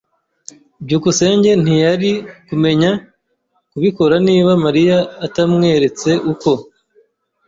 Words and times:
byukusenge 0.85 1.51
ntiyari 1.63 2.11
kumenya 2.47 2.91
kubikora 3.71 4.15
niba 4.27 4.51
Mariya 4.65 4.97
atamweretse 5.25 6.09
uko. 6.31 6.51